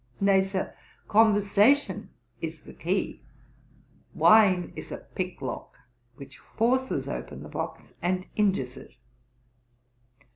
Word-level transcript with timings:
'Nay, 0.19 0.41
Sir, 0.41 0.75
conversation 1.07 2.09
is 2.41 2.61
the 2.61 2.73
key: 2.73 3.21
wine 4.15 4.73
is 4.75 4.91
a 4.91 4.97
pick 4.97 5.39
lock, 5.43 5.77
which 6.15 6.39
forces 6.39 7.07
open 7.07 7.43
the 7.43 7.49
box 7.49 7.93
and 8.01 8.25
injures 8.35 8.77
it. 8.77 8.95